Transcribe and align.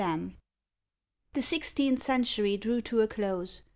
LAMB_ 0.01 0.33
The 1.33 1.43
Sixteenth 1.43 2.01
Century 2.01 2.57
drew 2.57 2.81
to 2.81 3.01
a 3.01 3.07
close. 3.07 3.61